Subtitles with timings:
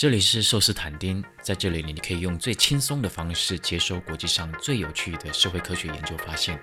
[0.00, 6.58] 这里是寿司坦丁，在这里你可以用最轻松的方式接收国际上最有趣的社会科学研究发现。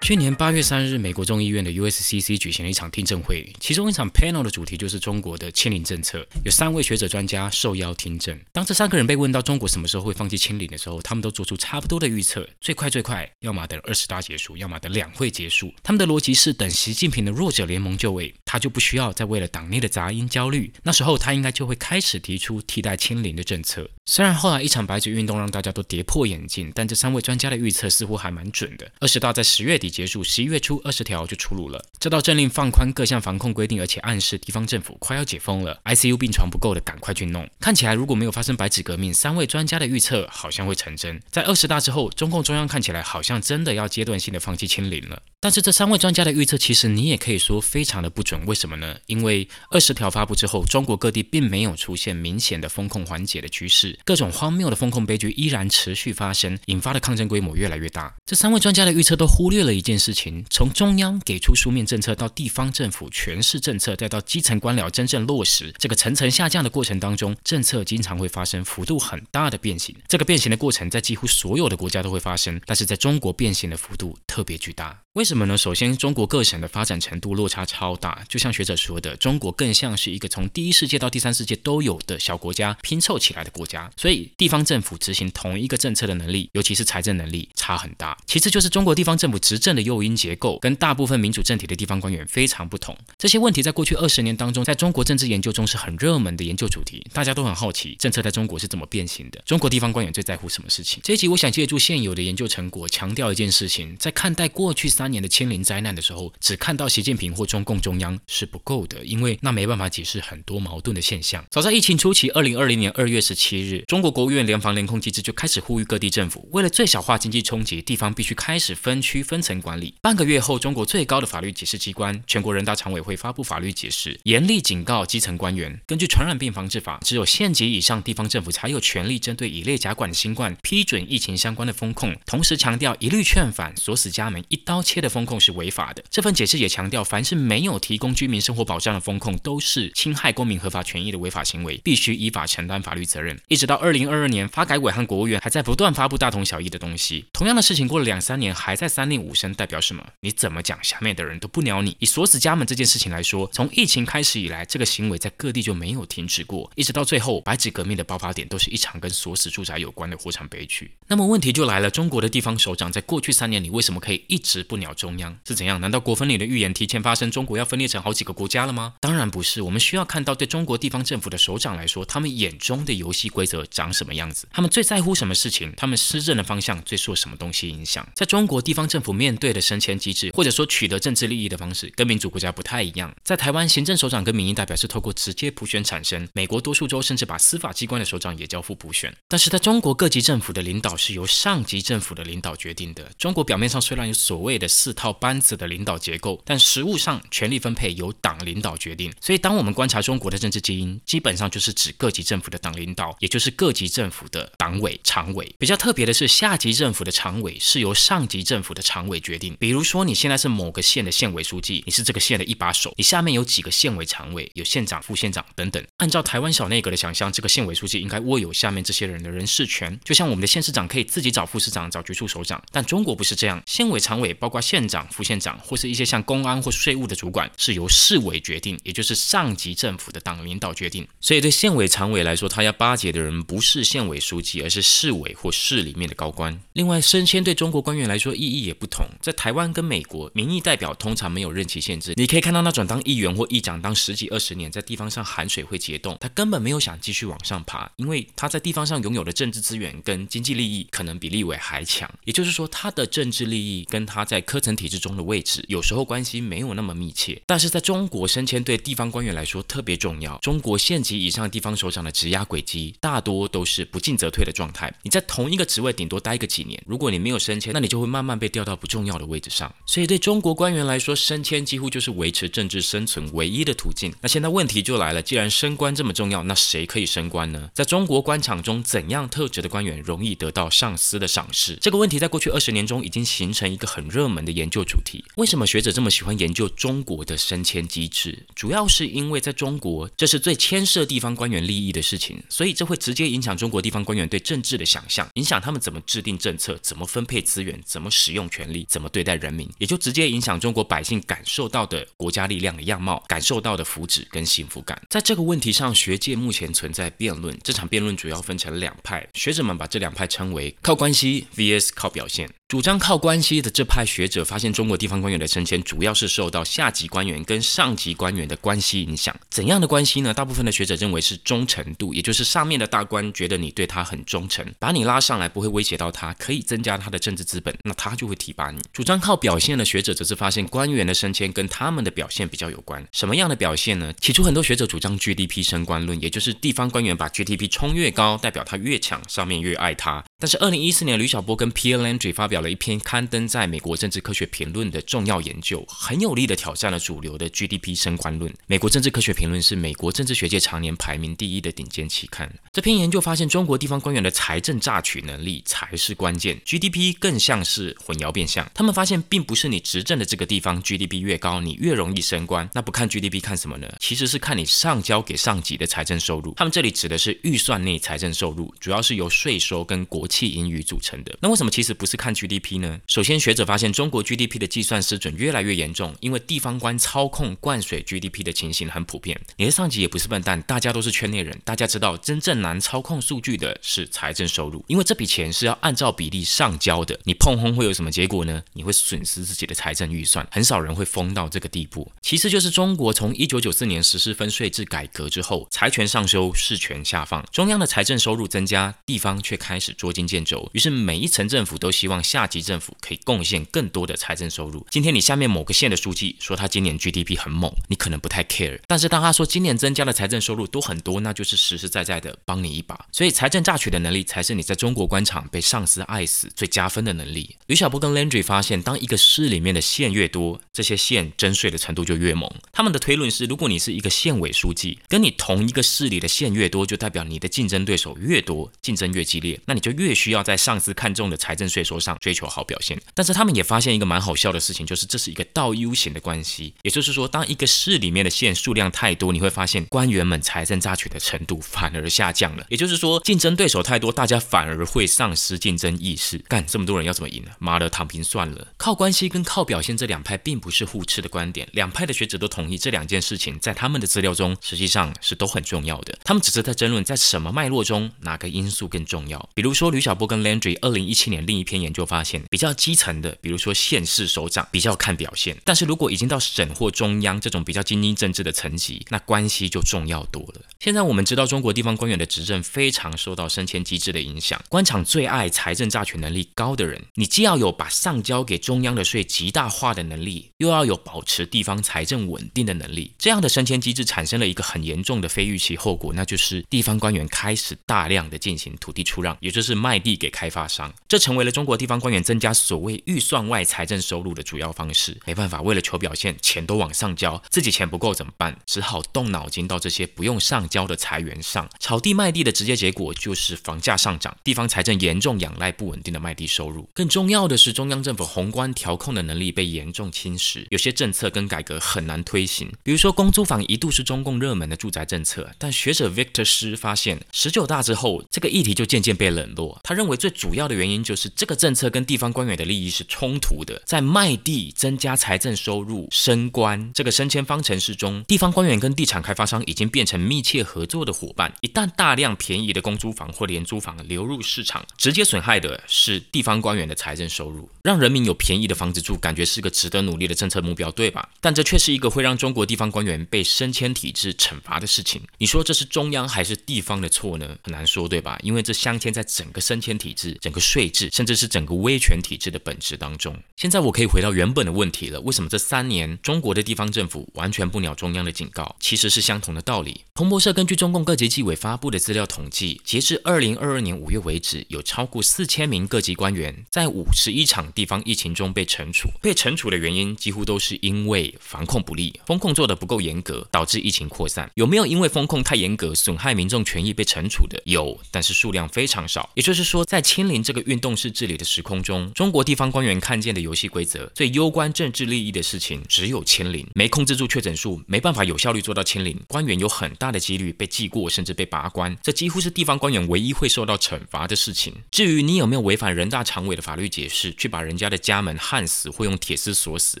[0.04, 8.38] 去年八月三日，美国众议院的 USCC 举行了一场听证会，其中一场 panel 的主题就是中国的清零政策，有三位学者专家受邀听证。
[8.52, 15.72] 当这三个人被问到中国什么时候会放弃清零的时候，他们都做出差不多的预测：最快最快，要么等二十大结束，要么等两会结束。
[15.82, 23.90] 他们的逻辑是，等习近平的弱者联盟就位，他就不需要再为了党内的杂音焦虑，那时候他应该就会开始提出替代清零的政策。
[24.06, 28.92] 虽然后来一场白纸运动让大家都跌破眼镜，但这三位专家的预测似乎还蛮准的。
[29.00, 29.94] 二十大在十月底。
[29.94, 31.84] 结束，十一月初二十条就出炉了。
[32.00, 37.48] 这道政令放宽各项防控规定，而且暗示地方政府快要解封了，ICU 病床不够的赶快去弄。
[37.60, 41.20] 看起来如果没有发生白纸革命，三位专家的预测好像会成真。
[41.30, 45.22] 在二十大之后，中共中央看起来好像真的要阶段性的放弃清零了。
[45.44, 48.46] 但是这三位专家的预测，其实你也可以说非常的不准。
[48.46, 48.96] 为什么呢？
[49.04, 58.14] 因为二十条发布之后，中国各地并没有出现明显的风控缓解的趋势，各种荒谬的风控悲剧依然持续发生，引发的抗争规模越来越大。
[58.24, 69.94] 这三位专家的预测都忽略了一件事情：从中央给出书面政策到地方政府诠释政策，再到基层官僚真正落实，这个层层下降的过程当中，政策经常会发生幅度很大的变形。
[70.08, 75.02] 这个变形的过程在几乎所有的国家都会发生，但是在中国变形的幅度特别巨大。
[75.12, 75.58] 为什么那么呢？
[75.58, 88.16] 首先，中国各省的发展程度落差超大，就像学者说的，中国更像是一个从第一世界到第三世界都有的小国家拼凑起来的国家，所以地方政府执行同一个政策的能力，尤其是财政能力差很大。
[88.26, 92.96] 其次就是中国地方政府执政的诱因结构跟大部分民主政体的地方官员非常不同。
[93.18, 101.00] 这些问题在过去二十年当中，在中国政治研究中是很热门的研究主题，大家都很好奇政策在中国是怎么变形的，中国地方官员最在乎什么事情。
[101.02, 104.84] 这一集我想借助现有的研究成果，强调一件事情，在看待过去。
[104.94, 111.42] 三年的清零灾难的时候，只看到习近平或中共中央是不够的，因为那没办法解释很多矛盾的现象。
[111.50, 119.94] 早在疫情初期，二零二零年二月十七日，中国国务院联防联控机制就开始呼吁各地政府，为了最小化经济冲击，地方必须开始分区分层管理。
[120.02, 135.04] 半个月后，中国最高的法律解释机关全国人大常委会发布法律解释，严厉警告基层官员，根据传染病防治法，只有县级以上地方政府才有权利针对乙类甲管新冠批准疫情相关的风控，同时强调一律劝返，锁死家门，一刀切。
[135.04, 136.02] 的风控是违法的。
[136.10, 143.40] 这份解释也强调，凡是没有提供居民生活保障的风控，都是侵害公民合法权益的违法行为，必须依法承担法律责任。
[143.46, 147.26] 一直到二零二二年，发改委和国务院还在不断发布大同小异的东西。
[147.32, 150.04] 同样的事情过了两三年，还在三令五申，代表什么？
[150.20, 151.96] 你怎么讲，下面的人都不鸟你。
[152.00, 160.90] 以锁死家门这件事情来说，从疫情开始以来，这个行为在各地就没有停止过，一直到最后白纸革命的爆发点，都是一场跟锁死住宅有关的火场悲剧。
[161.06, 164.93] 那么问题就来了，中国的地方首长在过去三年里，为什么可以一直不鸟？
[164.94, 165.80] 中央是怎样？
[165.80, 167.30] 难道国分里的预言提前发生？
[167.30, 168.94] 中国要分裂成好几个国家了吗？
[169.00, 169.60] 当然不是。
[169.60, 174.46] 我们需要看到，对中国地方政府的首长来说，他们眼中的游戏规则长什么样子？
[174.52, 175.72] 他们最在乎什么事情？
[175.76, 178.06] 他们施政的方向最受什么东西影响？
[178.14, 183.14] 在中国地方政府面对的升迁机制，或者说取得政治利益的方式，跟民主国家不太一样。
[183.24, 189.14] 在台湾，行政首长跟民意代表是透过直接普选产生；美国多数州甚至把司法机关的首长也交付普选。
[189.28, 193.10] 但是在中国各级政府的领导是由上级政府的领导决定的。
[193.18, 194.68] 中国表面上虽然有所谓的。
[194.84, 199.10] 四套班子的领导结构，但实务上权力分配由党领导决定。
[199.18, 205.50] 所以，当我们观察中国的政治基因，基本上就是指各级政府的党领导，也就是各级政府的党委、常委。
[205.58, 209.56] 比较特别的是，下级政府的常委是由上级政府的常委决定。
[209.58, 215.82] 比如说，你现在是某个县的县委书记，你是这个县的一把手，你下面有几个县委常委，有县长、副县长等等。
[215.96, 222.62] 按照台湾小内阁的想象，这个县委书记应该握有下面这些人的人事权，就像我们的县市长可以自己找副市长、找局处首长。
[222.70, 224.60] 但中国不是这样，县委常委包括。
[224.64, 231.06] 县县长、副县长或是一些像公安或税务的主管，是由市委决定，也就是上级政府的党领导决定。
[231.20, 236.60] 所以对县委常委来说，他要巴结的人不是县委书记，而是市委或市里面的高官。
[236.72, 239.06] 另外，升迁对中国官员来说意义也不同。
[239.22, 242.14] 在台湾跟美国，民意代表通常没有任期限制。
[242.16, 252.10] 你可以看到那种当议员或议长当十几二十年，在地方上含水会结冻，他根本没有想继续往上爬，因为他在地方上拥有的政治资源跟经济利益可能比立委还强。
[252.24, 257.40] 也就是说，他的政治利益跟他在科层体制中的位置，有时候关系没有那么密切。
[257.46, 260.38] 但是在中国升迁对地方官员来说特别重要。
[260.38, 264.92] 中国县级以上地方首长的职压轨迹大多都是不进则退的状态。
[265.02, 269.72] 你在同一个职位顶多待个几年，如果你没有升迁，那你就会慢慢被调到不重要的位置上。
[269.84, 274.14] 所以对中国官员来说，升迁几乎就是维持政治生存唯一的途径。
[274.22, 277.70] 那现在问题就来了，既然升官这么重要，那谁可以升官呢？
[277.74, 281.76] 在中国官场中，怎样特质的官员容易得到上司的赏识？
[281.80, 285.24] 这个问题在过去二十年中已经形成一个很热门的研究主题。
[285.36, 288.46] 为什么学者这么喜欢研究中国的升迁机制？
[288.54, 305.00] 主要是因为在中国，这是最牵涉地方官员利益的事情，所以这会直接影响中国地方官员对政治的想象，影响他们怎么制定政策、怎么分配资源、怎么使用权力、怎么对待人民，也就直接影响中国百姓感受到的国家力量的样貌、感受到的福祉跟幸福感。
[305.10, 307.58] 在这个问题上，学界目前存在辩论。
[307.62, 312.48] 这场辩论主要分成两派，学者们把这两派称为靠关系 vs 靠表现。
[312.66, 319.36] 主张靠关系的这派学者发现，中国地方官员的升迁主要是受到下级官员跟上级官员的关系影响。
[319.50, 320.32] 怎样的关系呢？
[320.32, 328.80] 大部分的学者认为是忠诚度，也就是上面的大官觉得你对他很忠诚，把你拉上来不会威胁到他，可以增加他的政治资本，那他就会提拔你。
[328.94, 333.06] 主张靠表现的学者则是发现，官员的升迁跟他们的表现比较有关。
[333.12, 334.10] 什么样的表现呢？
[334.22, 340.24] 起初很多学者主张 GDP 升官论，也就是地方官员把 GDP 冲越高，代表他越强，上面越爱他。
[340.38, 348.54] 但是二零一四年，吕小波跟 Pierre Landry 发表表了一篇刊登在美国政治科学评论的重要研究，很有力的挑战了主流的 GDP 升官论。
[348.68, 352.48] 美国政治科学评论是美国政治学界常年排名第一的顶尖期刊。
[352.72, 358.70] 这篇研究发现，中国地方官员的财政榨取能力才是关键，GDP 更像是混淆变相。
[358.72, 362.70] 他们发现，并不是你执政的这个地方 GDP 越高，你越容易升官。
[362.72, 363.92] 那不看 GDP 看什么呢？
[363.98, 366.54] 其实是看你上交给上级的财政收入。
[366.54, 371.36] 他们这里指的是预算内财政收入，主要是由税收跟国企盈余组成的。
[371.40, 373.00] 那为什么其实不是看 GDP 呢？
[373.06, 379.40] 首先，学者发现中国 GDP 的计算失准越来越严重，因为地方官操控灌水 GDP 的情形很普遍。
[379.56, 387.18] 你的上级也不是笨蛋，大家都是圈内人，大家知道真正难操控数据的是财政收入，因为这笔钱是要按照比例上交的。
[387.24, 388.62] 你碰轰会有什么结果呢？
[388.74, 392.12] 你会损失自己的财政预算，很少人会疯到这个地步。
[392.20, 400.68] 其次就是中国从一九九四年实施分税制改革之后，财权上修，事权下放，中央的财政收入增加，地方却开始捉襟见肘。
[400.74, 404.84] 于是每一层政府都希望下级政府可以贡献更多的财政收入。
[404.90, 408.80] 今天你下面某个县的书记说他今年 GDP 很猛，你可能不太 care。
[408.88, 413.06] 但是当他说今年增加的财政收入都很多，那就是实实在在的帮你一把。
[413.12, 417.56] 所以财政榨取的能力才是你在中国官场被上司爱死最加分的能力。
[417.66, 422.52] 吕小波跟 Landry 发现，当一个市里面的县越多，这些县征税的程度就越猛。
[422.72, 446.38] 他们的推论是，如果你是一个县委书记，跟你同一个市里的县越多，就代表你的竞争对手越多，竞争越激烈，那你就越需要在上司看重的财政税收上追求好表现，但是他们也发现一个蛮好笑的事情，就是这是一个倒 U 型的关系，也就是说，当一个市里面的县数量太多，你会发现官员们财政榨取的程度反而下降了，也就是说，竞争对手太多，大家反而会丧失竞争意识。
[446.48, 447.50] 干这么多人要怎么赢呢？
[447.58, 448.68] 妈的，躺平算了。
[448.78, 459.50] 靠关系跟靠表现这两派并不是互斥的观点，两派的学者都同意这两件事情在他们的资料中实际上是都很重要的，他们只是在争论在什么脉络中哪个因素更重要。
[459.54, 470.60] 比如说吕小波跟 Landry 二零一七年另一篇研究发发现，比较基层的，比如说县市首长，比较看表现；但是如果已经到省或中央这种比较精英政治的层级，那关系就重要多了。
[470.78, 483.12] 现在我们知道，中国地方官员的执政非常受到升迁机制的影响，官场最爱财政榨取能力高的人，你既要有把上交给中央的税极大化的能力，又要有保持地方财政稳定的能力。
[483.18, 490.94] 这样的升迁机制产生了一个很严重的非预期后果，那就是地方官员开始大量的进行土地出让，也就是卖地给开发商。
[491.08, 495.16] 这成为了中国地方官员增加所谓预算外财政收入的主要方式。
[495.24, 498.58] 没办法，为了求表现，钱都往上交，自己钱不够怎么办？
[498.66, 501.66] 只好动脑筋到这些不用上交的财源上。
[501.80, 506.86] 炒地卖地的直接结果就是房价上涨，地方财政严重仰赖不稳定的卖地收入。
[506.92, 512.70] 更重要的是，中央政府宏观调控的能力被严重侵蚀，有些政策跟改革很难推行。
[512.82, 519.80] 比如说，公租房一度是中共热门的住宅政策，但学者 Victor 师发现，十九大之后，这个议题就渐渐被冷落。
[519.82, 531.54] 他认为最主要的原因就是这个政策跟地方官员的利益是冲突的，在卖地增加财政收入、升官这个升迁方程式中，地方官员跟地产开发商已经变成密切合作的伙伴。
[531.60, 541.28] 一旦大量便宜的公租房或廉租房流入市场，直接损害的是地方官员的财政收入，让人民有便宜的房子住，感觉是个值得努力的政策目标，对吧？
[541.40, 545.22] 但这却是一个会让中国地方官员被升迁体制惩罚的事情。
[545.38, 547.56] 你说这是中央还是地方的错呢？
[547.62, 548.36] 很难说，对吧？
[548.42, 553.36] 因为这镶嵌在整个升迁体制、整个税制，甚至是整个威权体制的本质当中。
[553.56, 558.74] 现在我可以回到原本的问题了：为什么这三年中国的地方政府完全不鸟中央的警告？
[558.80, 560.00] 其实是相同的道理。
[560.14, 569.10] 彭博社根据中共各级纪委发布的资料统计，截至二零二二年五月为止，有超过四千名各级官员在五十一场地方疫情中被惩处。
[569.20, 574.50] 被惩处的原因几乎都是因为防控不力，风控做得不够严格，导致疫情扩散。
[574.54, 577.60] 有没有因为风控太严格，损害民众权益被惩处的？
[577.64, 579.28] 有，但是数量非常少。
[579.34, 586.66] 也就是说，在清零这个运动式治理的时空中，中国地方官员看见的游戏规则，最攸关政治利益的事情只有清零。
[586.74, 591.96] 没控制住确诊数，没办法有效率做到清零，官员有很大的几率被记过，甚至被拔关。
[592.02, 594.74] 这几乎是地方官员唯一会受到惩罚的事情。
[594.90, 600.00] 至于你有没有违反人大常委的法律解释，去把人家的家门焊死，或用铁丝锁死，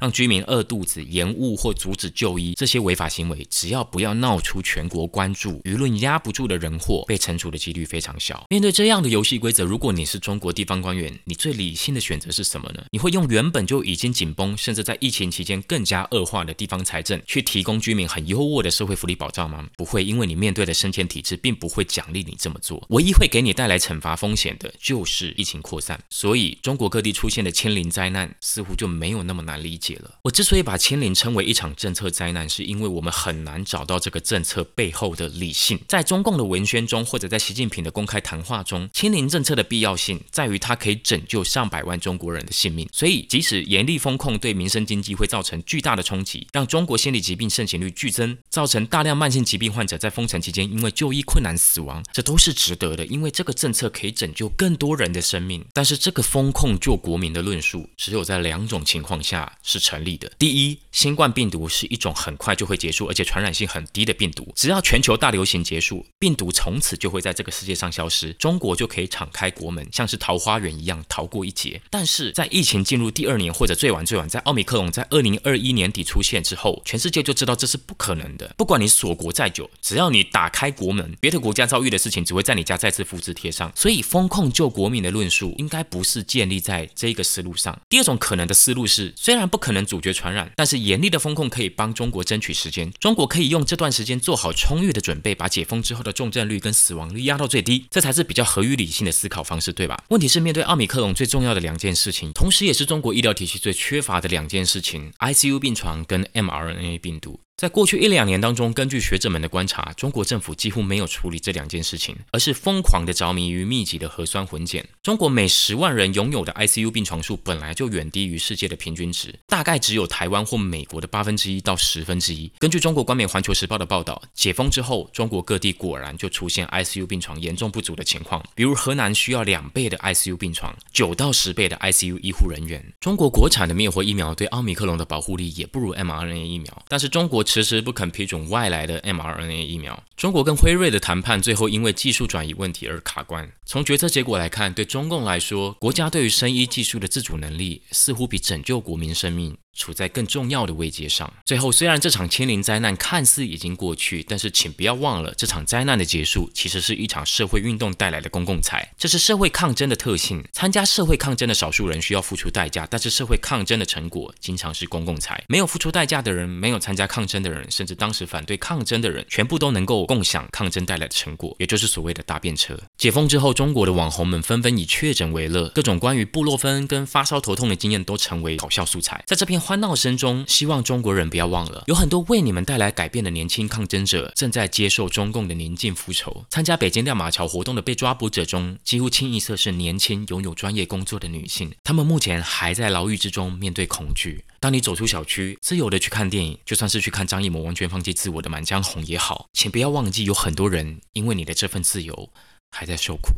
[0.00, 8.44] 让居民饿肚子，延误或阻止就医，这些违法行为，只要不要闹出全国关注、舆论压不住的人祸，被惩处的几率非常小。
[8.50, 12.84] 面对这样的游戏规则，如果你是中国地方官员，你最最理性的选择是什么呢？
[12.90, 19.66] 你会用原本就已经紧绷，甚至在疫情期间更加恶化的地方财政，去提供居民很优渥的社会福利保障吗？
[19.78, 25.98] 不会，因为你面对的升迁体制并不会奖励你这么做，唯一会给你带来惩罚风险的就是疫情扩散。
[26.10, 30.18] 所以，中国各地出现的清零灾难似乎就没有那么难理解了。
[30.24, 35.80] 我之所以把清零称为一场政策灾难，是因为我们很难找到这个政策背后的理性。
[35.88, 42.88] 在中共的文宣中，或者在习近平的公开谈话中，清零政策的必要性在于它可以拯救有上百万中国人的性命。
[42.92, 55.64] 所以，即使严厉风控对民生经济会造成巨大的冲击，让中国心理疾病盛行率剧增，造成大量慢性疾病患者在封城期间因为就医困难死亡，这都是值得的，因为这个政策可以拯救更多人的生命。
[55.72, 60.30] 但是，这个风控救国民的论述，只有在两种情况下是成立的。
[60.38, 71.80] 第一，新冠病毒是一种很快就会结束，而且传染性很低的病毒，只要全球大流行结束，病毒从此就会在这个世界上消失，中国就可以敞开国门，像是桃花源一样逃过一劫。
[71.90, 78.52] 但是在疫情进入第二年，或者最晚最晚在奥密克戎在二零二一年底出现之后，全世界就知道这是不可能的。
[78.56, 83.70] 不管你锁国再久，只要你打开国门，别的国家遭遇的事情只会在你家再次复制贴上。
[83.76, 87.78] 所以，风控救国民的论述应该不是建立在这个思路上。
[87.88, 92.90] 第二种可能的思路是，虽然不可能阻绝传染，但是严厉的风控可以帮中国争取时间。
[92.98, 100.02] 中国可以用这段时间做好充裕的准备，把解封之后的重症率跟死亡率压到最低，这才是比较合于理性的思考方式，对吧？
[100.08, 107.40] 问题是，面对奥密克戎最重要的两件事情，同时也是中国医疗体系最缺乏的两件事情：ICU 病床跟 mRNA 病毒。
[107.58, 114.88] 在过去一两年当中，根据学者们的观察，中国政府几乎没有处理这两件事情，而是疯狂的着迷于密集的核酸混检。
[115.02, 122.48] 中国每十万人拥有的 ICU 病床数本来就远低于世界的平均值，大概只有台湾或美国的八分之一到十分之一。
[122.60, 132.94] 根据中国官媒《环球时报》的报道，解封之后，中国各地果然就出现 ICU 病床严重不足的情况，比如河南需要两倍的 ICU 病床，九到十倍的 ICU 医护人员。
[133.00, 137.44] 中国国产的灭活疫苗对奥密克戎的保护力也不如 mRNA 疫苗，但是中国。
[137.48, 140.04] 迟迟不肯批准外来的 mRNA 疫苗。
[140.18, 143.50] 中国跟辉瑞的谈判最后因为技术转移问题而卡关。
[143.64, 149.56] 从决策结果来看，对中共来说，国家对于生医技术的自主能力似乎比拯救国民生命。
[149.78, 151.32] 处在更重要的位阶上。
[151.46, 160.44] 最后，虽然这场清零灾难看似已经过去，但是请不要忘了，这场灾难的结束其实是一场社会运动带来的公共财，这是社会抗争的特性。
[160.52, 165.42] 参加社会抗争的少数人需要付出代价，但是社会抗争的成果经常是公共财。
[165.46, 172.76] 没有付出代价的人，没有参加抗争的人，甚至当时反对抗争的人，全部都能够共享抗争带来的成果，也就是所谓的大便车。
[172.96, 179.22] 解封之后，中国的网红们纷纷以确诊为乐，各种关于布洛芬跟发烧头痛的经验都成为搞笑素材。
[179.26, 179.60] 在这片。
[179.68, 186.46] 欢闹声中，希望中国人不要忘了，有很多为你们带来改变的年轻抗争者正在接受中共的宁静复仇。
[186.48, 191.70] 参加北京亮马桥活动的被抓捕者中，几乎清一色是年轻、拥有专业工作的女性。
[191.84, 194.42] 她们目前还在牢狱之中，面对恐惧。
[194.58, 202.30] 当你走出小区，自由的去看电影，就算是去看张艺谋完全放弃自我的《满江红》也好，请不要忘记，有很多人因为你的这份自由，
[202.70, 203.34] 还在受苦。